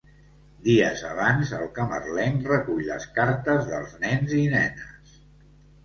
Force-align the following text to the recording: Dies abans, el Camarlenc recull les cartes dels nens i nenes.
Dies 0.67 1.03
abans, 1.09 1.51
el 1.59 1.69
Camarlenc 1.77 2.49
recull 2.55 2.83
les 2.91 3.07
cartes 3.21 3.71
dels 3.71 3.97
nens 4.09 4.37
i 4.43 4.45
nenes. 4.59 5.19